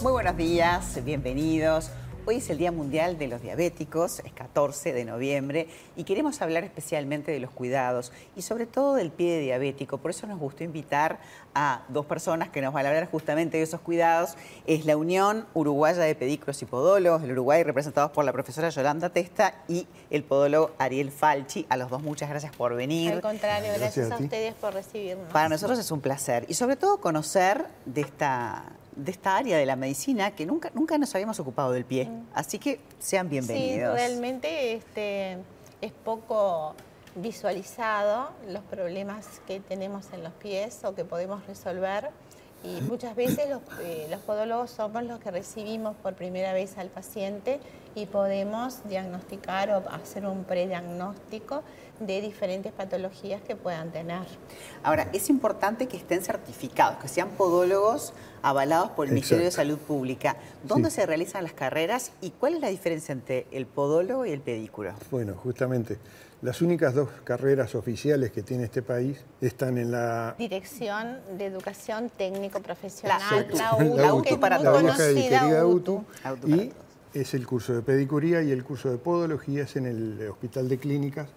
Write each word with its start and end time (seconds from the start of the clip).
Muy 0.00 0.12
buenos 0.12 0.36
días, 0.36 1.04
bienvenidos. 1.04 1.90
Hoy 2.24 2.36
es 2.36 2.48
el 2.50 2.58
Día 2.58 2.70
Mundial 2.70 3.18
de 3.18 3.26
los 3.26 3.42
Diabéticos, 3.42 4.20
es 4.20 4.32
14 4.32 4.92
de 4.92 5.04
noviembre, 5.04 5.66
y 5.96 6.04
queremos 6.04 6.40
hablar 6.40 6.62
especialmente 6.62 7.32
de 7.32 7.40
los 7.40 7.50
cuidados 7.50 8.12
y 8.36 8.42
sobre 8.42 8.66
todo 8.66 8.94
del 8.94 9.10
pie 9.10 9.40
diabético. 9.40 9.98
Por 9.98 10.12
eso 10.12 10.28
nos 10.28 10.38
gustó 10.38 10.62
invitar 10.62 11.18
a 11.52 11.82
dos 11.88 12.06
personas 12.06 12.48
que 12.48 12.60
nos 12.60 12.72
van 12.72 12.86
a 12.86 12.90
hablar 12.90 13.10
justamente 13.10 13.56
de 13.56 13.64
esos 13.64 13.80
cuidados. 13.80 14.36
Es 14.68 14.86
la 14.86 14.96
Unión 14.96 15.46
Uruguaya 15.52 16.02
de 16.02 16.14
Pedículos 16.14 16.62
y 16.62 16.66
Podólogos 16.66 17.22
del 17.22 17.32
Uruguay, 17.32 17.64
representados 17.64 18.12
por 18.12 18.24
la 18.24 18.32
profesora 18.32 18.68
Yolanda 18.68 19.08
Testa 19.08 19.64
y 19.66 19.88
el 20.10 20.22
podólogo 20.22 20.70
Ariel 20.78 21.10
Falchi. 21.10 21.66
A 21.70 21.76
los 21.76 21.90
dos 21.90 22.02
muchas 22.02 22.30
gracias 22.30 22.54
por 22.54 22.76
venir. 22.76 23.14
Al 23.14 23.20
contrario, 23.20 23.72
gracias, 23.76 24.12
a, 24.12 24.14
a 24.14 24.18
ustedes 24.18 24.54
por 24.54 24.74
recibirnos. 24.74 25.32
Para 25.32 25.48
nosotros 25.48 25.76
es 25.76 25.90
un 25.90 26.00
placer 26.00 26.44
y 26.46 26.54
sobre 26.54 26.76
todo 26.76 27.00
conocer 27.00 27.66
de 27.84 28.02
esta 28.02 28.64
de 28.98 29.12
esta 29.12 29.36
área 29.36 29.56
de 29.56 29.64
la 29.64 29.76
medicina 29.76 30.32
que 30.32 30.44
nunca, 30.44 30.70
nunca 30.74 30.98
nos 30.98 31.14
habíamos 31.14 31.38
ocupado 31.40 31.72
del 31.72 31.84
pie. 31.84 32.06
Mm. 32.06 32.26
Así 32.34 32.58
que 32.58 32.80
sean 32.98 33.28
bienvenidos. 33.28 33.98
Sí, 33.98 34.06
realmente 34.06 34.74
este, 34.74 35.38
es 35.80 35.92
poco 36.04 36.74
visualizado 37.14 38.30
los 38.48 38.62
problemas 38.64 39.40
que 39.46 39.60
tenemos 39.60 40.12
en 40.12 40.24
los 40.24 40.32
pies 40.34 40.84
o 40.84 40.94
que 40.94 41.04
podemos 41.04 41.46
resolver. 41.46 42.10
Y 42.64 42.80
muchas 42.82 43.14
veces 43.14 43.48
los, 43.48 43.60
eh, 43.82 44.08
los, 44.10 44.20
podólogos 44.20 44.70
somos 44.70 45.04
los 45.04 45.20
que 45.20 45.30
recibimos 45.30 45.94
por 45.96 46.14
primera 46.14 46.52
vez 46.52 46.76
al 46.76 46.88
paciente 46.88 47.60
y 47.94 48.06
podemos 48.06 48.80
diagnosticar 48.88 49.70
o 49.70 49.88
hacer 49.90 50.26
un 50.26 50.44
prediagnóstico 50.44 51.62
de 52.00 52.20
diferentes 52.20 52.72
patologías 52.72 53.42
que 53.42 53.56
puedan 53.56 53.90
tener. 53.90 54.22
Ahora, 54.82 55.08
es 55.12 55.30
importante 55.30 55.86
que 55.86 55.96
estén 55.96 56.22
certificados, 56.22 56.98
que 56.98 57.08
sean 57.08 57.30
podólogos 57.30 58.12
avalados 58.42 58.90
por 58.90 59.06
el 59.06 59.14
Ministerio 59.14 59.44
de 59.44 59.50
Salud 59.50 59.78
Pública. 59.78 60.36
¿Dónde 60.62 60.90
se 60.90 61.06
realizan 61.06 61.42
las 61.42 61.52
carreras 61.52 62.12
y 62.20 62.30
cuál 62.30 62.54
es 62.54 62.60
la 62.60 62.68
diferencia 62.68 63.12
entre 63.12 63.46
el 63.50 63.66
podólogo 63.66 64.26
y 64.26 64.30
el 64.30 64.40
pedículo? 64.40 64.94
Bueno, 65.10 65.34
justamente, 65.34 65.98
las 66.42 66.62
únicas 66.62 66.94
dos 66.94 67.08
carreras 67.24 67.74
oficiales 67.74 68.30
que 68.30 68.42
tiene 68.42 68.64
este 68.64 68.82
país 68.82 69.18
están 69.40 69.78
en 69.78 69.90
la... 69.90 70.34
Dirección 70.38 71.18
de 71.36 71.46
Educación 71.46 72.10
Técnico 72.16 72.60
Profesional, 72.60 73.48
la, 73.52 73.74
UTU, 73.74 73.96
la 73.96 74.14
UTU, 74.14 74.40
para 74.40 74.58
la 74.58 74.70
conocida 74.70 75.66
UTU. 75.66 76.04
Y 76.46 76.72
es 77.12 77.34
el 77.34 77.46
curso 77.46 77.74
de 77.74 77.82
pedicuría 77.82 78.42
y 78.42 78.52
el 78.52 78.62
curso 78.62 78.90
de 78.90 78.98
podología 78.98 79.64
es 79.64 79.76
en 79.76 79.86
el 79.86 80.28
Hospital 80.28 80.68
de 80.68 80.78
Clínicas 80.78 81.28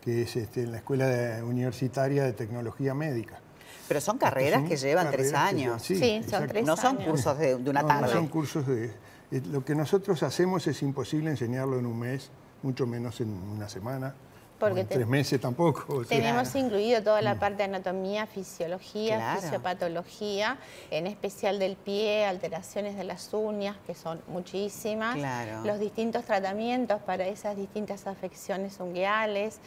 que 0.00 0.22
es 0.22 0.36
este, 0.36 0.62
en 0.62 0.72
la 0.72 0.78
Escuela 0.78 1.44
Universitaria 1.44 2.24
de 2.24 2.32
Tecnología 2.32 2.94
Médica. 2.94 3.38
Pero 3.86 4.00
son 4.00 4.18
carreras 4.18 4.62
que 4.68 4.76
llevan 4.76 5.10
tres 5.10 5.34
años. 5.34 5.82
sí, 5.82 6.22
son 6.28 6.46
tres 6.46 6.64
No 6.64 6.76
son 6.76 6.96
cursos 6.96 7.38
de, 7.38 7.54
una 7.56 7.86
tarde. 7.86 8.02
No, 8.02 8.08
son 8.08 8.28
cursos 8.28 8.66
de... 8.66 8.92
Lo 9.52 9.64
que 9.64 9.74
nosotros 9.74 10.22
hacemos 10.22 10.66
es 10.66 10.82
imposible 10.82 11.30
enseñarlo 11.30 11.78
en 11.78 11.86
un 11.86 11.98
mes, 11.98 12.30
mucho 12.62 12.86
menos 12.86 13.20
en 13.20 13.30
una 13.30 13.68
semana. 13.68 14.14
Porque 14.60 14.80
en 14.82 14.86
tres 14.86 15.06
meses 15.06 15.40
tampoco. 15.40 16.04
tenemos 16.04 16.54
incluido 16.54 17.02
toda 17.02 17.20
la 17.22 17.34
mm. 17.34 17.38
parte 17.38 17.56
de 17.58 17.64
anatomía, 17.64 18.26
fisiología, 18.26 19.36
fisiopatología, 19.40 20.58
en 20.90 21.08
especial 21.08 21.58
del 21.58 21.76
pie, 21.76 22.26
alteraciones 22.26 22.96
de 22.96 23.04
las 23.04 23.34
uñas, 23.34 23.76
que 23.86 23.94
son 23.94 24.20
muchísimas, 24.28 25.18
los 25.64 25.80
distintos 25.80 26.24
tratamientos 26.24 27.00
para 27.02 27.26
esas 27.26 27.56
distintas 27.56 28.06
afecciones 28.06 28.78
unguiales, 28.78 29.60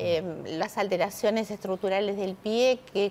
Em, 0.00 0.44
las 0.58 0.78
alteraciones 0.78 1.50
estructurales 1.50 2.16
del 2.16 2.34
pie 2.34 2.78
que 2.92 3.10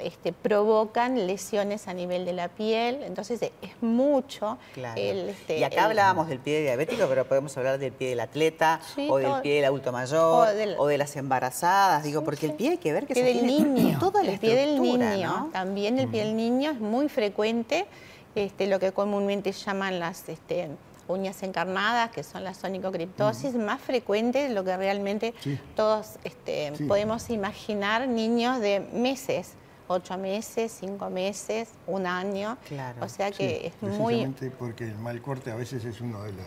este, 0.00 0.32
provocan 0.32 1.26
lesiones 1.26 1.88
a 1.88 1.94
nivel 1.94 2.24
de 2.24 2.32
la 2.32 2.48
piel, 2.48 3.02
entonces 3.02 3.40
es 3.42 3.82
mucho. 3.82 4.58
Este, 4.96 5.58
y 5.58 5.64
acá 5.64 5.84
hablábamos 5.84 6.28
del 6.28 6.38
pie 6.38 6.62
diabético, 6.62 7.06
pero 7.08 7.24
podemos 7.26 7.56
hablar 7.56 7.78
del 7.78 7.92
pie 7.92 8.10
del 8.10 8.20
atleta, 8.20 8.80
o 9.08 9.18
del 9.18 9.40
pie 9.42 9.56
del 9.56 9.64
adulto 9.66 9.92
mayor, 9.92 10.48
o, 10.78 10.86
de 10.86 10.98
las 10.98 11.16
embarazadas, 11.16 12.02
digo, 12.02 12.24
porque 12.24 12.46
el 12.46 12.54
pie 12.54 12.70
hay 12.70 12.78
que 12.78 12.92
ver 12.92 13.06
que 13.06 13.14
se 13.14 13.22
del 13.22 13.46
niño, 13.46 13.98
toda 13.98 14.22
el 14.22 14.38
pie 14.38 14.54
del 14.54 14.80
niño, 14.80 15.50
también 15.52 15.98
el 15.98 16.08
pie 16.08 16.24
del 16.24 16.36
niño 16.36 16.70
es 16.70 16.80
muy 16.80 17.08
frecuente, 17.08 17.86
este, 18.34 18.66
lo 18.66 18.78
que 18.78 18.92
comúnmente 18.92 19.52
llaman 19.52 19.98
las 19.98 20.28
este, 20.28 20.68
uñas 21.08 21.42
encarnadas, 21.42 22.10
que 22.10 22.22
son 22.22 22.44
las 22.44 22.58
sonicocriptosis, 22.58 23.54
más 23.54 23.80
frecuente 23.80 24.48
de 24.48 24.50
lo 24.50 24.62
que 24.64 24.76
realmente 24.76 25.34
todos 25.74 26.18
este, 26.24 26.72
podemos 26.86 27.30
imaginar, 27.30 28.06
niños 28.06 28.60
de 28.60 28.80
meses. 28.92 29.54
Ocho 29.88 30.16
meses, 30.18 30.76
cinco 30.78 31.10
meses, 31.10 31.70
un 31.86 32.06
año. 32.06 32.58
Claro. 32.68 33.04
O 33.04 33.08
sea 33.08 33.30
que 33.30 33.66
es 33.68 33.82
muy... 33.82 34.26
porque 34.58 34.84
el 34.84 34.98
mal 34.98 35.20
corte 35.20 35.50
a 35.50 35.56
veces 35.56 35.84
es 35.84 36.00
uno 36.00 36.22
de 36.22 36.32
las 36.32 36.46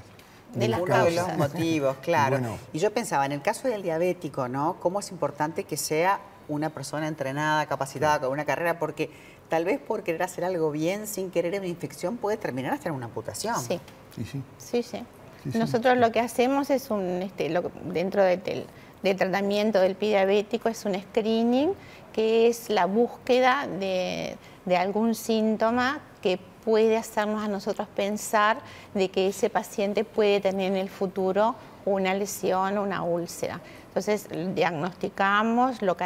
de, 0.54 0.68
los 0.68 1.38
motivos, 1.38 1.98
claro. 1.98 2.40
Y 2.74 2.80
yo 2.80 2.94
pensaba, 2.94 3.26
en 3.26 3.32
el 3.32 3.42
caso 3.42 3.68
del 3.68 3.82
diabético, 3.82 4.48
¿no? 4.48 4.78
¿Cómo 4.80 5.00
es 5.00 5.12
importante 5.12 5.64
que 5.64 5.78
sea 5.78 6.20
una 6.48 6.70
persona 6.70 7.08
entrenada, 7.08 7.66
capacitada, 7.66 8.20
con 8.20 8.32
una 8.32 8.46
carrera? 8.46 8.78
Porque 8.78 9.10
tal 9.50 9.66
vez 9.66 9.80
por 9.80 10.04
querer 10.04 10.24
hacer 10.24 10.44
algo 10.44 10.72
bien, 10.72 11.08
sin 11.08 11.32
querer 11.32 11.58
una 11.58 11.68
infección, 11.68 12.18
puede 12.18 12.38
terminar 12.38 12.74
hasta 12.74 12.90
en 12.90 12.96
una 12.96 13.06
amputación. 13.06 13.56
Sí. 13.60 13.80
Sí, 14.58 14.84
sí. 14.84 15.06
Nosotros 15.46 15.98
lo 15.98 16.12
que 16.12 16.20
hacemos 16.20 16.70
es 16.70 16.92
un, 16.92 17.22
este, 17.24 17.52
dentro 17.86 18.24
del, 18.24 18.66
tratamiento 19.02 19.80
del 19.80 19.98
diabético, 19.98 20.70
es 20.70 20.86
un 20.86 20.96
screening, 20.96 21.74
que 22.14 22.48
es 22.48 22.70
la 22.70 22.86
búsqueda 22.86 23.68
de, 23.68 24.38
algún 24.78 25.16
síntoma 25.16 26.00
que 26.22 26.40
puede 26.64 26.96
hacernos 26.98 27.44
a 27.44 27.48
nosotros 27.48 27.88
pensar 27.96 28.60
de 28.94 29.10
que 29.10 29.28
ese 29.28 29.50
paciente 29.50 30.04
puede 30.04 30.40
tener 30.40 30.72
en 30.72 30.78
el 30.78 30.90
futuro 30.90 31.56
una 31.86 32.14
lesión 32.14 32.78
o 32.78 32.84
una 32.84 33.02
úlcera. 33.02 33.60
Entonces 33.88 34.28
diagnosticamos, 34.54 35.82
lo, 35.82 35.98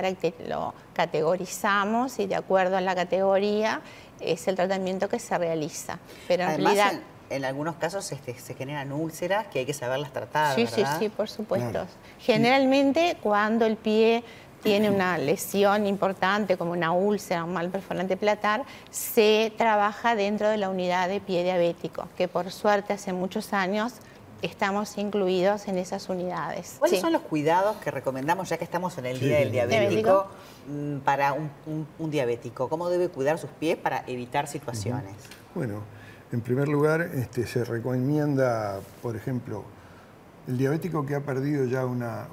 lo 0.48 0.74
categorizamos 0.94 2.20
y 2.20 2.28
de 2.28 2.36
acuerdo 2.36 2.78
a 2.78 2.82
la 2.82 2.96
categoría 2.96 3.82
es 4.22 4.48
el 4.48 4.56
tratamiento 4.56 5.10
que 5.10 5.20
se 5.20 5.38
realiza. 5.38 6.00
Pero 6.30 6.44
en 6.44 6.64
realidad 6.64 6.94
en 7.30 7.46
algunos 7.46 7.76
casos 7.76 8.12
este, 8.12 8.38
se 8.38 8.54
generan 8.54 8.92
úlceras 8.92 9.48
que 9.48 9.60
hay 9.60 9.66
que 9.66 9.74
saberlas 9.74 10.12
tratar. 10.12 10.56
Sí, 10.56 10.68
sí, 10.68 10.84
sí, 11.00 11.10
por 11.10 11.30
supuesto. 11.30 11.86
Generalmente 12.20 13.18
cuando 13.22 13.66
el 13.66 13.78
pie 13.78 14.24
tiene 14.66 14.90
una 14.90 15.18
lesión 15.20 15.86
importante 15.86 16.58
como 16.58 16.72
una 16.72 16.92
úlcera, 16.92 17.44
un 17.44 17.54
mal 17.54 17.70
perforante 17.70 18.18
platar, 18.18 18.64
se 18.90 19.54
trabaja 19.58 20.16
dentro 20.16 20.50
de 20.50 20.58
la 20.58 20.70
unidad 20.70 21.08
de 21.08 21.20
pie 21.20 21.44
diabético, 21.44 22.08
que 22.18 22.28
por 22.28 22.52
suerte 22.52 22.94
hace 22.94 23.14
muchos 23.14 23.54
años 23.54 23.94
estamos 24.42 24.98
incluidos 24.98 25.68
en 25.68 25.78
esas 25.78 26.10
unidades. 26.10 26.78
¿Cuáles 26.80 27.00
son 27.00 27.14
los 27.14 27.22
cuidados 27.22 27.78
que 27.78 27.92
recomendamos, 27.92 28.50
ya 28.50 28.58
que 28.58 28.64
estamos 28.64 28.98
en 28.98 29.06
el 29.06 29.20
Día 29.20 29.38
del 29.38 29.52
Diabético, 29.52 30.28
mm, 30.68 30.98
para 31.00 31.34
un, 31.34 32.12
diabético? 32.12 32.68
¿Cómo 32.68 32.90
debe 32.90 33.10
cuidar 33.10 33.38
sus 33.38 33.52
pies 33.52 33.78
para 33.78 34.04
evitar 34.08 34.48
situaciones? 34.48 35.14
Bueno, 35.54 35.84
en 36.36 36.42
primer 36.42 36.68
lugar, 36.68 37.02
este, 37.02 37.48
se 37.48 37.64
recomienda, 37.64 38.82
por 39.02 39.16
ejemplo, 39.16 39.64
el 40.50 40.58
diabético 40.58 41.06
que 41.06 41.16
ha 41.16 41.22
perdido 41.22 41.64
ya 41.66 41.86
una, 41.86 42.28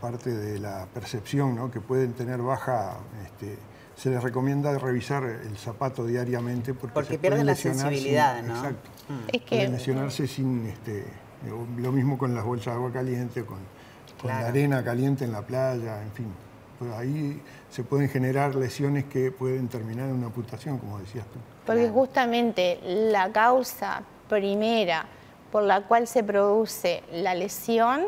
parte 0.00 0.30
de 0.30 0.58
la 0.58 0.86
percepción, 0.92 1.70
que 1.70 1.80
pueden 1.80 2.14
tener 2.14 2.40
baja, 2.40 2.96
este, 3.22 3.58
se 3.94 4.08
les 4.08 4.22
recomienda 4.22 4.76
revisar 4.78 5.24
el 5.24 5.56
zapato 5.58 6.06
diariamente 6.06 6.72
porque, 6.72 6.94
porque 6.94 7.18
pierden 7.18 7.44
la 7.44 7.54
sensibilidad, 7.54 8.42
¿no? 8.42 8.56
Exacto. 8.56 8.90
Mm. 9.10 9.36
Es 9.36 9.42
que... 9.42 9.68
lesionarse 9.68 10.26
sin, 10.26 10.66
este, 10.66 11.04
lo 11.76 11.92
mismo 11.92 12.16
con 12.16 12.34
las 12.34 12.44
bolsas 12.44 12.72
de 12.72 12.78
agua 12.78 12.90
caliente, 12.90 13.44
con, 13.44 13.58
la 14.24 14.46
arena 14.46 14.82
caliente 14.82 15.24
en 15.24 15.32
la 15.32 15.42
playa, 15.42 16.02
en 16.02 16.12
fin. 16.12 16.32
Pues 16.82 16.94
ahí 16.94 17.40
se 17.70 17.84
pueden 17.84 18.08
generar 18.08 18.56
lesiones 18.56 19.04
que 19.04 19.30
pueden 19.30 19.68
terminar 19.68 20.08
en 20.08 20.16
una 20.16 20.26
amputación, 20.26 20.78
como 20.78 20.98
decías 20.98 21.24
tú. 21.26 21.38
Porque 21.64 21.88
justamente 21.88 22.80
la 22.82 23.30
causa 23.30 24.02
primera 24.28 25.06
por 25.52 25.62
la 25.62 25.82
cual 25.82 26.08
se 26.08 26.24
produce 26.24 27.04
la 27.12 27.36
lesión 27.36 28.06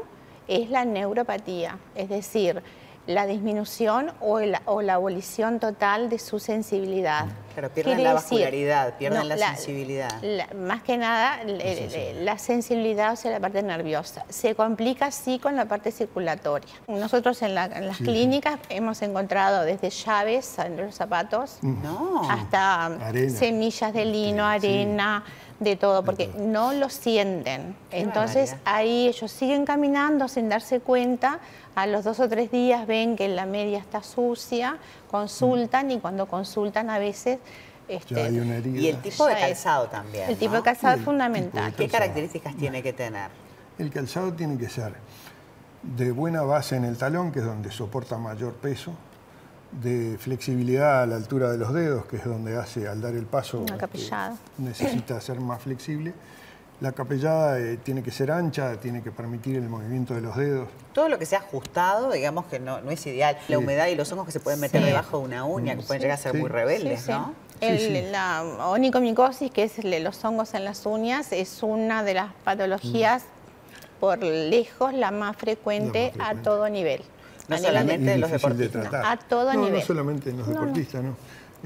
es 0.48 0.70
la 0.70 0.84
neuropatía, 0.84 1.78
es 1.94 2.08
decir, 2.08 2.60
la 3.06 3.26
disminución 3.26 4.12
o, 4.20 4.40
la 4.40 4.94
abolición 4.94 5.60
total 5.60 6.08
de 6.08 6.18
su 6.18 6.38
sensibilidad. 6.38 7.26
Pero 7.54 7.70
pierden 7.70 8.02
la 8.02 8.14
vascularidad, 8.14 8.94
pierden 8.94 9.28
la, 9.28 9.36
sensibilidad. 9.36 10.20
más 10.54 10.82
que 10.82 10.96
nada, 10.96 11.38
la 11.44 12.38
sensibilidad, 12.38 13.12
o 13.12 13.16
sea, 13.16 13.30
la 13.30 13.40
parte 13.40 13.62
nerviosa. 13.62 14.24
Se 14.28 14.54
complica 14.54 15.10
sí 15.10 15.38
con 15.38 15.54
la 15.54 15.66
parte 15.66 15.92
circulatoria. 15.92 16.72
Nosotros 16.88 17.40
en, 17.42 17.54
las 17.54 17.98
clínicas 17.98 18.58
hemos 18.70 19.02
encontrado 19.02 19.62
desde 19.62 19.90
llaves 19.90 20.58
en 20.58 20.76
los 20.76 20.94
zapatos 20.94 21.58
hasta 22.28 22.98
semillas 23.28 23.92
de 23.92 24.04
lino, 24.04 24.44
arena 24.44 25.24
de 25.64 25.76
todo, 25.76 26.04
porque 26.04 26.28
no 26.38 26.72
lo 26.72 26.88
sienten. 26.88 27.74
Entonces 27.90 28.54
ahí 28.64 29.08
ellos 29.08 29.30
siguen 29.32 29.64
caminando 29.64 30.28
sin 30.28 30.48
darse 30.48 30.80
cuenta, 30.80 31.40
a 31.74 31.86
los 31.86 32.04
dos 32.04 32.20
o 32.20 32.28
tres 32.28 32.50
días 32.50 32.86
ven 32.86 33.16
que 33.16 33.26
la 33.28 33.46
media 33.46 33.78
está 33.78 34.02
sucia, 34.02 34.76
consultan 35.10 35.90
y 35.90 35.98
cuando 35.98 36.26
consultan 36.26 36.90
a 36.90 36.98
veces... 36.98 37.38
Este, 37.86 38.14
y 38.14 38.88
el 38.88 38.96
tipo 38.98 39.26
de 39.26 39.34
calzado 39.34 39.88
también. 39.88 40.30
El 40.30 40.38
tipo 40.38 40.54
de 40.54 40.62
calzado 40.62 40.96
es 40.96 41.04
fundamental. 41.04 41.74
¿Qué 41.74 41.86
características 41.88 42.56
tiene 42.56 42.82
que 42.82 42.94
tener? 42.94 43.28
El 43.78 43.90
calzado 43.90 44.32
tiene 44.32 44.56
que 44.56 44.70
ser 44.70 44.94
de 45.82 46.12
buena 46.12 46.42
base 46.42 46.76
en 46.76 46.84
el 46.84 46.96
talón, 46.96 47.30
que 47.30 47.40
es 47.40 47.44
donde 47.44 47.70
soporta 47.70 48.16
mayor 48.16 48.54
peso, 48.54 48.92
de 49.82 50.16
flexibilidad 50.18 51.02
a 51.02 51.06
la 51.06 51.16
altura 51.16 51.50
de 51.50 51.58
los 51.58 51.72
dedos, 51.72 52.06
que 52.06 52.16
es 52.16 52.24
donde 52.24 52.56
hace 52.56 52.88
al 52.88 53.00
dar 53.00 53.14
el 53.14 53.26
paso, 53.26 53.64
este, 53.64 54.08
necesita 54.58 55.20
ser 55.20 55.40
más 55.40 55.62
flexible. 55.62 56.14
La 56.80 56.92
capellada 56.92 57.58
eh, 57.60 57.78
tiene 57.82 58.02
que 58.02 58.10
ser 58.10 58.30
ancha, 58.32 58.78
tiene 58.80 59.02
que 59.02 59.10
permitir 59.10 59.56
el 59.56 59.68
movimiento 59.68 60.14
de 60.14 60.20
los 60.20 60.36
dedos. 60.36 60.68
Todo 60.92 61.08
lo 61.08 61.18
que 61.18 61.26
sea 61.26 61.38
ajustado, 61.38 62.10
digamos 62.10 62.46
que 62.46 62.58
no, 62.58 62.78
es 62.90 63.06
ideal. 63.06 63.38
La 63.48 63.58
humedad 63.58 63.86
y 63.86 63.94
los 63.94 64.10
hongos 64.12 64.26
que 64.26 64.32
se 64.32 64.40
pueden 64.40 64.60
meter 64.60 64.84
debajo 64.84 65.18
de 65.18 65.24
una 65.24 65.44
uña, 65.44 65.76
que 65.76 65.82
pueden 65.82 66.02
llegar 66.02 66.18
a 66.18 66.20
ser 66.20 66.34
muy 66.34 66.48
rebeldes, 66.48 67.08
¿no? 67.08 67.32
la 68.10 68.42
onicomicosis, 68.66 69.50
que 69.50 69.62
es 69.62 69.84
los 69.84 70.24
hongos 70.24 70.54
en 70.54 70.64
las 70.64 70.84
uñas, 70.84 71.32
es 71.32 71.62
una 71.62 72.02
de 72.02 72.14
las 72.14 72.32
patologías 72.44 73.24
por 74.00 74.22
lejos 74.22 74.92
la 74.92 75.10
más 75.10 75.36
frecuente, 75.36 76.12
a 76.18 76.34
todo 76.34 76.68
nivel. 76.68 77.02
No 77.48 77.58
solamente 77.58 78.12
en 78.14 78.20
los 78.20 78.30
deportistas. 78.30 78.88
a 78.92 79.16
todo 79.16 79.52
nivel. 79.54 79.80
No 79.80 79.86
solamente 79.86 80.30
en 80.30 80.38
los 80.38 80.48
deportistas, 80.48 81.02
¿no? 81.02 81.16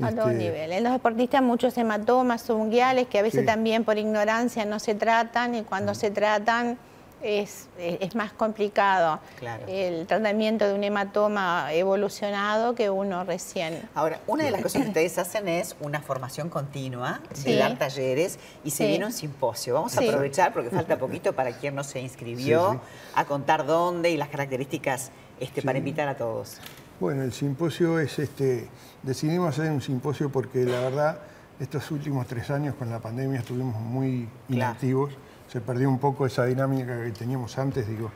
A 0.00 0.12
todo 0.12 0.30
este, 0.30 0.44
nivel. 0.44 0.72
En 0.72 0.84
los 0.84 0.92
deportistas 0.92 1.42
muchos 1.42 1.76
hematomas 1.76 2.48
unguiales 2.50 3.08
que 3.08 3.18
a 3.18 3.22
veces 3.22 3.44
también 3.44 3.84
por 3.84 3.98
ignorancia 3.98 4.64
no 4.64 4.78
se 4.78 4.94
tratan 4.94 5.54
y 5.54 5.62
cuando 5.62 5.94
se 5.94 6.10
tratan 6.10 6.78
es, 7.20 7.66
es, 7.78 8.14
más 8.14 8.32
complicado 8.32 9.18
el 9.66 10.06
tratamiento 10.06 10.68
de 10.68 10.74
un 10.74 10.84
hematoma 10.84 11.72
evolucionado 11.72 12.76
que 12.76 12.90
uno 12.90 13.24
recién. 13.24 13.88
Ahora, 13.94 14.20
una 14.26 14.44
de 14.44 14.52
las 14.52 14.62
cosas 14.62 14.82
que 14.82 14.88
ustedes 14.88 15.18
hacen 15.18 15.48
es 15.48 15.74
una 15.80 16.00
formación 16.00 16.48
continua, 16.48 17.20
de 17.44 17.56
dar 17.56 17.76
talleres 17.76 18.38
y 18.62 18.70
se 18.70 18.86
viene 18.86 19.06
un 19.06 19.12
simposio. 19.12 19.74
Vamos 19.74 19.96
a 19.96 20.00
aprovechar, 20.00 20.52
porque 20.52 20.70
falta 20.70 20.96
poquito 20.96 21.32
para 21.32 21.52
quien 21.52 21.74
no 21.74 21.82
se 21.82 22.00
inscribió, 22.00 22.80
a 23.14 23.24
contar 23.24 23.66
dónde 23.66 24.10
y 24.10 24.16
las 24.16 24.28
características 24.28 25.10
este, 25.40 25.62
para 25.62 25.78
invitar 25.78 26.08
a 26.08 26.16
todos. 26.16 26.58
Bueno, 27.00 27.22
el 27.22 27.32
simposio 27.32 27.98
es, 28.00 28.18
este, 28.18 28.68
decidimos 29.02 29.50
hacer 29.50 29.70
un 29.70 29.80
simposio 29.80 30.30
porque 30.30 30.64
la 30.64 30.80
verdad 30.80 31.20
estos 31.60 31.90
últimos 31.90 32.26
tres 32.26 32.50
años 32.50 32.74
con 32.74 32.90
la 32.90 32.98
pandemia 32.98 33.40
estuvimos 33.40 33.80
muy 33.80 34.28
inactivos 34.48 35.12
se 35.50 35.60
perdió 35.60 35.88
un 35.88 35.98
poco 35.98 36.26
esa 36.26 36.44
dinámica 36.44 37.02
que 37.02 37.10
teníamos 37.10 37.58
antes, 37.58 37.88
digo. 37.88 38.10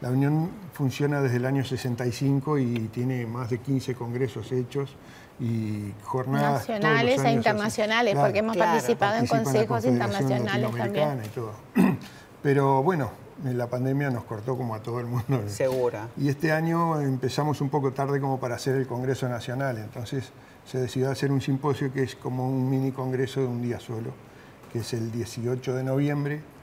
La 0.00 0.10
Unión 0.10 0.50
funciona 0.72 1.20
desde 1.20 1.36
el 1.38 1.46
año 1.46 1.64
65 1.64 2.58
y 2.58 2.88
tiene 2.92 3.26
más 3.26 3.48
de 3.50 3.58
15 3.58 3.94
congresos 3.94 4.52
hechos 4.52 4.94
y 5.40 5.92
jornadas 6.02 6.68
nacionales 6.68 7.24
e 7.24 7.32
internacionales, 7.32 8.14
porque 8.14 8.38
hemos 8.40 8.56
participado 8.56 9.18
en 9.18 9.26
consejos 9.26 9.84
internacionales 9.84 10.70
también. 10.76 11.20
Pero 12.42 12.82
bueno, 12.82 13.10
la 13.44 13.68
pandemia 13.68 14.10
nos 14.10 14.24
cortó 14.24 14.56
como 14.56 14.74
a 14.74 14.82
todo 14.82 15.00
el 15.00 15.06
mundo. 15.06 15.42
Segura. 15.48 16.08
Y 16.16 16.28
este 16.28 16.52
año 16.52 17.00
empezamos 17.00 17.60
un 17.60 17.68
poco 17.68 17.92
tarde 17.92 18.20
como 18.20 18.40
para 18.40 18.56
hacer 18.56 18.76
el 18.76 18.86
Congreso 18.86 19.28
Nacional, 19.28 19.78
entonces 19.78 20.30
se 20.64 20.78
decidió 20.78 21.10
hacer 21.10 21.30
un 21.30 21.40
simposio 21.40 21.92
que 21.92 22.02
es 22.02 22.16
como 22.16 22.48
un 22.48 22.68
mini 22.68 22.90
congreso 22.92 23.40
de 23.40 23.46
un 23.46 23.62
día 23.62 23.78
solo, 23.78 24.10
que 24.72 24.80
es 24.80 24.92
el 24.92 25.12
18 25.12 25.74
de 25.74 25.84
noviembre 25.84 26.55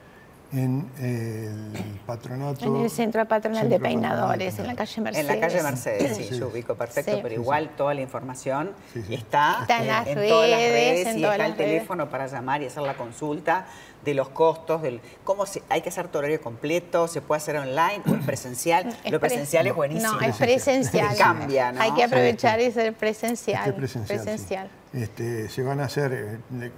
en 0.53 0.88
el 1.00 2.00
patronato. 2.05 2.65
En 2.65 2.83
el 2.83 2.89
Centro 2.89 3.27
Patronal 3.27 3.69
de 3.69 3.79
Peinadores, 3.79 4.59
en 4.59 4.67
la 4.67 4.75
calle 4.75 5.01
Mercedes. 5.01 5.29
En 5.29 5.39
la 5.39 5.47
calle 5.47 5.63
Mercedes, 5.63 6.17
sí, 6.17 6.38
yo 6.38 6.47
ubico 6.47 6.75
perfecto, 6.75 7.19
pero 7.21 7.33
igual 7.33 7.71
toda 7.75 7.94
la 7.94 8.01
información 8.01 8.71
está, 9.09 9.65
en, 9.67 9.88
las 9.88 10.05
redes, 10.05 10.29
todas 10.29 10.50
las 10.50 10.59
redes 10.59 11.15
y 11.15 11.23
está 11.23 11.45
el 11.45 11.55
teléfono 11.55 12.09
para 12.09 12.27
llamar 12.27 12.61
y 12.61 12.67
hacer 12.67 12.83
la 12.83 12.95
consulta 12.95 13.65
de 14.05 14.13
los 14.13 14.29
costos, 14.29 14.81
del 14.81 15.01
cómo 15.23 15.45
se, 15.45 15.63
hay 15.69 15.81
que 15.81 15.89
hacer 15.89 16.09
tu 16.09 16.17
horario 16.17 16.41
completo, 16.41 17.07
se 17.07 17.21
puede 17.21 17.38
hacer 17.38 17.57
online 17.57 18.01
o 18.06 18.15
es 18.15 18.25
presencial. 18.25 18.95
Lo 19.09 19.19
presencial 19.19 19.65
es 19.65 19.75
buenísimo. 19.75 20.13
No, 20.13 20.21
es 20.21 20.35
presencial. 20.35 21.15
Cambia, 21.17 21.71
¿no? 21.71 21.81
Hay 21.81 21.94
que 21.94 22.03
aprovechar 22.03 22.59
y 22.59 22.71
ser 22.71 22.94
presencial. 22.94 23.73
presencial. 23.73 24.69
Este, 24.91 25.49
se 25.49 25.63
van 25.63 25.79
a 25.79 25.85
hacer, 25.85 26.13
eh, 26.13 26.71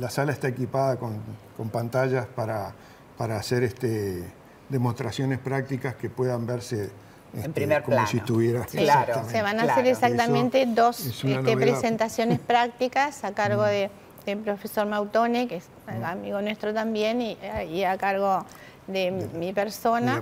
la 0.00 0.10
sala 0.10 0.32
está 0.32 0.48
equipada 0.48 0.96
con, 0.96 1.20
con 1.56 1.68
pantallas 1.68 2.26
para 2.26 2.74
para 3.22 3.36
hacer 3.36 3.62
este, 3.62 4.24
demostraciones 4.68 5.38
prácticas 5.38 5.94
que 5.94 6.10
puedan 6.10 6.44
verse 6.44 6.90
en 7.32 7.38
este, 7.38 7.50
primer 7.50 7.84
como 7.84 8.04
si 8.08 8.16
estuviera. 8.16 8.64
Claro, 8.64 9.22
se 9.30 9.42
van 9.42 9.60
a 9.60 9.62
hacer 9.62 9.86
exactamente 9.86 10.66
dos 10.66 10.98
este, 11.06 11.56
presentaciones 11.56 12.40
prácticas 12.48 13.22
a 13.22 13.32
cargo 13.32 13.62
de, 13.62 13.90
del 14.26 14.38
profesor 14.38 14.88
Mautone 14.88 15.46
que 15.46 15.58
es 15.58 15.68
amigo 16.02 16.42
nuestro 16.42 16.74
también 16.74 17.22
y, 17.22 17.84
a 17.84 17.96
cargo 17.96 18.44
de, 18.88 19.12
mi 19.34 19.52
persona. 19.52 20.20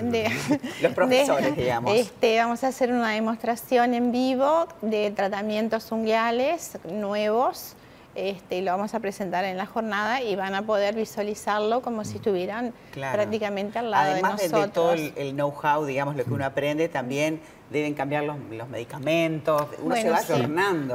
de, 0.00 0.30
los 0.82 0.92
profesores 0.94 1.56
digamos. 1.56 1.96
este, 1.96 2.38
vamos 2.38 2.62
a 2.62 2.68
hacer 2.68 2.92
una 2.92 3.10
demostración 3.10 3.92
en 3.92 4.12
vivo 4.12 4.68
de 4.82 5.10
tratamientos 5.10 5.90
unguiales 5.90 6.78
nuevos 6.88 7.74
este, 8.16 8.56
y 8.56 8.62
lo 8.62 8.72
vamos 8.72 8.94
a 8.94 9.00
presentar 9.00 9.44
en 9.44 9.56
la 9.56 9.66
jornada 9.66 10.22
y 10.22 10.34
van 10.36 10.54
a 10.54 10.62
poder 10.62 10.94
visualizarlo 10.94 11.82
como 11.82 12.04
si 12.04 12.16
estuvieran 12.16 12.72
prácticamente 12.92 13.78
al 13.78 13.90
lado 13.90 14.14
de 14.14 14.22
nosotros. 14.22 14.52
Además 14.52 14.66
de, 14.66 14.72
todo 14.72 14.92
el, 14.92 15.32
know-how, 15.34 15.84
digamos, 15.84 16.16
lo 16.16 16.24
que 16.24 16.32
uno 16.32 16.44
aprende, 16.44 16.88
también 16.88 17.40
deben 17.70 17.94
cambiar 17.94 18.24
los, 18.24 18.36
medicamentos, 18.68 19.66
uno 19.82 19.96
se 19.96 20.08
va 20.08 20.20
sí. 20.20 20.34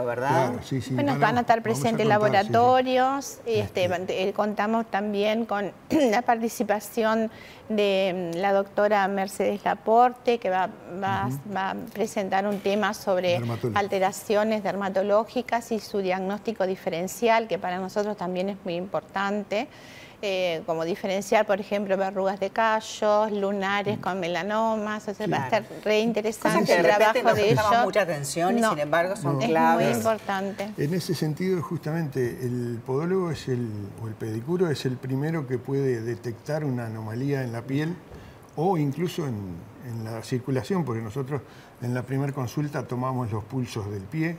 ¿verdad? 0.06 0.53
bueno, 0.91 1.19
van 1.19 1.38
a 1.38 1.41
estar 1.41 1.62
presentes 1.62 2.07
laboratorios, 2.07 3.39
este, 3.45 3.89
eh, 4.07 4.33
contamos 4.33 4.85
también 4.89 5.45
con 5.45 5.71
la 5.89 6.21
participación 6.21 7.29
de 7.68 8.31
mm, 8.33 8.38
la 8.38 8.53
doctora 8.53 9.07
Mercedes 9.07 9.63
Laporte, 9.65 10.38
que 10.38 10.50
va, 10.50 10.69
va, 11.03 11.29
a 11.56 11.75
presentar 11.94 12.47
un 12.47 12.59
tema 12.59 12.94
sobre 12.94 13.41
alteraciones 13.73 14.63
dermatológicas 14.63 15.71
y 15.71 15.79
su 15.79 16.00
diagnóstico 16.00 16.65
diferencial, 16.65 17.47
que 17.47 17.59
para 17.59 17.79
nosotros 17.79 18.15
también 18.15 18.50
es 18.50 18.57
muy 18.63 18.75
importante. 18.75 19.68
Eh, 20.23 20.62
como 20.68 20.85
diferenciar, 20.85 21.47
por 21.47 21.59
ejemplo, 21.59 21.97
verrugas 21.97 22.39
de 22.39 22.51
callos, 22.51 23.31
lunares 23.31 23.97
con 23.97 24.19
melanomas, 24.19 25.07
o 25.07 25.13
sea, 25.15 25.25
va 25.25 25.38
a 25.38 25.45
estar 25.45 25.63
re 25.83 26.00
interesante 26.01 26.75
el 26.75 26.83
trabajo 26.83 27.33
de 27.33 27.51
ellos. 27.51 27.65
mucha 27.83 28.01
atención 28.01 28.57
y 28.57 28.63
sin 28.63 28.79
embargo 28.79 29.15
son 29.15 29.41
es 29.41 29.47
claves. 29.50 29.88
muy 29.88 29.97
importante. 29.97 30.69
En 30.77 30.94
ese 30.94 31.15
sentido, 31.15 31.59
justamente, 31.63 32.38
el 32.44 32.79
podólogo 32.85 33.31
es 33.31 33.47
el, 33.47 33.68
o 34.04 34.07
el 34.07 34.13
pedicuro 34.13 34.69
es 34.69 34.85
el 34.85 34.97
primero 34.97 35.47
que 35.47 35.57
puede 35.57 36.01
detectar 36.01 36.66
una 36.66 36.85
anomalía 36.85 37.44
en 37.44 37.51
la 37.51 37.63
piel 37.63 37.95
o 38.56 38.78
incluso 38.78 39.25
en, 39.25 39.56
en 39.90 40.04
la 40.04 40.21
circulación, 40.21 40.85
porque 40.85 41.01
nosotros 41.01 41.42
en 41.81 41.95
la 41.95 42.04
primera 42.04 42.31
consulta 42.31 42.85
tomamos 42.85 43.31
los 43.31 43.44
pulsos 43.44 43.90
del 43.90 44.04
pie, 44.04 44.37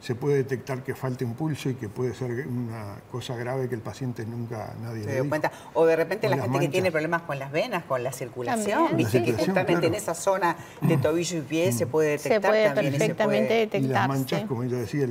se 0.00 0.14
puede 0.14 0.36
detectar 0.36 0.82
que 0.82 0.94
falte 0.94 1.24
un 1.24 1.34
pulso 1.34 1.68
y 1.68 1.74
que 1.74 1.88
puede 1.88 2.14
ser 2.14 2.46
una 2.46 2.96
cosa 3.10 3.36
grave 3.36 3.68
que 3.68 3.74
el 3.74 3.82
paciente 3.82 4.24
nunca 4.24 4.74
nadie 4.82 5.04
se 5.04 5.14
dio 5.14 5.28
cuenta. 5.28 5.52
O 5.74 5.84
de 5.84 5.96
repente 5.96 6.28
la 6.28 6.38
gente 6.38 6.58
que 6.58 6.68
tiene 6.68 6.90
problemas 6.90 7.22
con 7.22 7.38
las 7.38 7.52
venas, 7.52 7.84
con 7.84 8.02
la 8.02 8.12
circulación, 8.12 8.96
viste 8.96 9.22
que 9.22 9.34
justamente 9.34 9.86
en 9.86 9.94
esa 9.94 10.14
zona 10.14 10.56
de 10.80 10.96
tobillo 10.96 11.38
y 11.38 11.42
pie 11.42 11.72
se 11.72 11.86
puede 11.86 12.10
detectar 12.10 12.42
se 12.42 12.48
puede 12.48 12.70
perfectamente 12.70 13.54
detectar. 13.54 13.82
Y 13.82 13.92
las 13.92 14.08
manchas, 14.08 14.44
como 14.44 14.62
ella 14.62 14.78
decía, 14.78 15.06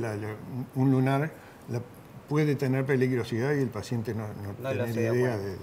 un 0.74 0.90
lunar 0.90 1.30
puede 2.28 2.54
tener 2.54 2.84
peligrosidad 2.84 3.54
y 3.54 3.60
el 3.60 3.70
paciente 3.70 4.14
no, 4.14 4.28
no, 4.28 4.72
no 4.72 4.84
tiene 4.84 5.02
idea 5.02 5.36
de 5.36 5.56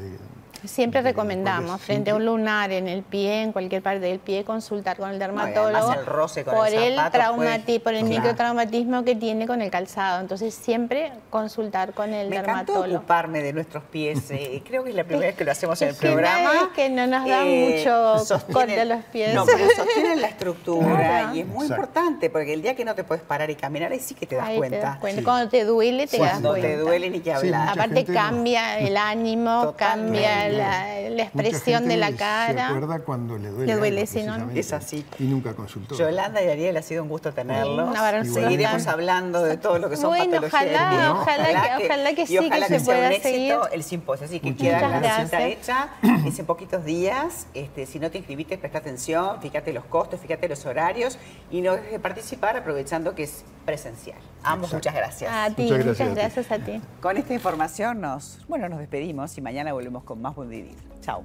Siempre 0.65 1.01
recomendamos, 1.01 1.81
frente 1.81 2.11
a 2.11 2.15
un 2.15 2.25
lunar 2.25 2.71
en 2.71 2.87
el 2.87 3.03
pie, 3.03 3.43
en 3.43 3.51
cualquier 3.51 3.81
parte 3.81 3.99
del 3.99 4.19
pie, 4.19 4.43
consultar 4.43 4.97
con 4.97 5.09
el 5.09 5.19
dermatólogo 5.19 5.93
el 5.93 6.05
roce 6.05 6.43
con 6.43 6.55
por 6.55 6.67
el, 6.67 6.97
el, 6.97 7.81
por 7.81 7.93
el 7.93 8.03
microtraumatismo 8.05 9.03
que 9.03 9.15
tiene 9.15 9.47
con 9.47 9.61
el 9.61 9.69
calzado. 9.69 10.19
Entonces, 10.21 10.53
siempre 10.53 11.11
consultar 11.29 11.93
con 11.93 12.13
el 12.13 12.29
Me 12.29 12.37
dermatólogo. 12.37 12.87
Me 12.87 12.95
ocuparme 12.95 13.41
de 13.41 13.53
nuestros 13.53 13.83
pies. 13.83 14.31
Eh, 14.31 14.61
creo 14.65 14.83
que 14.83 14.89
es 14.89 14.95
la 14.95 15.03
primera 15.03 15.27
vez 15.27 15.35
que 15.35 15.43
lo 15.43 15.51
hacemos 15.51 15.81
en 15.81 15.89
el 15.89 15.95
programa. 16.07 16.51
Es 16.53 16.67
que 16.75 16.89
no 16.89 17.07
nos 17.07 17.27
da 17.27 17.45
eh, 17.45 17.77
mucho 17.77 18.41
corte 18.51 18.79
a 18.79 18.85
los 18.85 19.03
pies. 19.05 19.33
No, 19.33 19.45
pero 19.45 19.67
sostienen 19.75 20.21
la 20.21 20.27
estructura 20.27 21.31
y 21.33 21.41
es 21.41 21.47
muy 21.47 21.67
importante 21.67 22.29
porque 22.29 22.53
el 22.53 22.61
día 22.61 22.75
que 22.75 22.85
no 22.85 22.95
te 22.95 23.03
puedes 23.03 23.23
parar 23.23 23.49
y 23.49 23.55
caminar, 23.55 23.91
ahí 23.91 23.99
sí 23.99 24.15
que 24.15 24.25
te 24.25 24.35
das 24.35 24.49
cuenta. 24.51 24.97
Cuando 25.23 25.49
te 25.49 25.65
duele, 25.65 26.07
te 26.07 26.17
das 26.17 26.39
cuenta. 26.39 26.49
Cuando 26.49 26.67
te 26.67 26.77
duele 26.77 27.09
ni 27.09 27.19
que 27.19 27.33
hablar. 27.33 27.69
Aparte 27.69 28.05
cambia 28.05 28.79
el 28.79 28.97
ánimo, 28.97 29.75
cambia 29.77 30.46
la, 30.49 31.23
expresión 31.23 31.87
de 31.87 31.97
la 31.97 32.11
cara. 32.11 32.53
Se 32.53 32.75
acuerda 32.75 32.99
cuando 32.99 33.37
le 33.37 33.49
duele. 33.49 33.65
Le 33.65 33.79
duele, 33.79 34.07
sí, 34.07 34.23
¿no? 34.23 34.49
Es 34.51 34.73
así. 34.73 35.05
Y 35.19 35.23
nunca 35.23 35.53
consultó. 35.53 35.95
Yolanda 35.95 36.43
y 36.43 36.49
Ariel, 36.49 36.77
ha 36.77 36.81
sido 36.81 37.03
un 37.03 37.09
gusto 37.09 37.33
tenerlos. 37.33 37.95
Seguiremos 38.33 38.87
hablando 38.87 39.43
de 39.43 39.57
todo 39.57 39.79
lo 39.79 39.89
que 39.89 39.97
son 39.97 40.09
bueno, 40.09 40.37
Ojalá, 40.37 41.13
ojalá, 41.13 41.77
que, 41.77 41.85
ojalá 41.85 42.13
que 42.13 42.27
sí, 42.27 42.37
que, 42.49 42.65
se 42.67 42.79
pueda 42.81 43.11
seguir. 43.19 43.55
el 43.71 43.83
simposio. 43.83 44.25
Así 44.25 44.39
que 44.39 44.55
queda 44.55 44.99
la 44.99 45.25
cita 45.25 45.45
hecha. 45.45 45.89
Es 46.27 46.39
en 46.39 46.45
poquitos 46.45 46.83
días. 46.83 47.47
Este, 47.53 47.85
si 47.85 47.99
no 47.99 48.11
te 48.11 48.17
inscribiste, 48.17 48.57
presta 48.57 48.79
atención, 48.79 49.41
fíjate 49.41 49.71
los 49.71 49.85
costos, 49.85 50.19
fíjate 50.19 50.49
los 50.49 50.65
horarios 50.65 51.17
y 51.51 51.61
no 51.61 51.73
dejes 51.73 51.91
de 51.91 51.99
participar 51.99 52.57
aprovechando 52.57 53.15
que 53.15 53.23
es 53.23 53.43
presencial. 53.65 54.17
Ambos, 54.43 54.73
muchas 54.73 54.95
gracias. 54.95 55.31
A 55.31 55.53
ti, 55.53 55.69
muchas 55.71 56.15
gracias, 56.15 56.51
a 56.51 56.59
ti. 56.59 56.81
Con 57.01 57.17
esta 57.17 57.33
información 57.33 57.99
nos, 57.99 58.39
bueno, 58.47 58.69
nos 58.69 58.79
despedimos 58.79 59.37
y 59.37 59.41
mañana 59.41 59.73
volvemos 59.73 60.03
con 60.03 60.21
más 60.21 60.35
Vivir. 60.45 60.75
Chao. 61.01 61.23